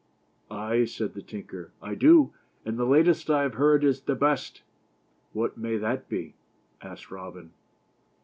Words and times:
"Ay," 0.49 0.83
said 0.85 1.13
the 1.13 1.21
tinker, 1.21 1.69
"I 1.79 1.93
do, 1.93 2.33
and 2.65 2.79
the 2.79 2.85
latest 2.87 3.29
I 3.29 3.43
have 3.43 3.53
heard 3.53 3.83
is 3.83 4.01
the 4.01 4.15
best." 4.15 4.63
"What 5.31 5.59
may 5.59 5.77
that 5.77 6.09
be?" 6.09 6.33
asked 6.81 7.11
Robin. 7.11 7.51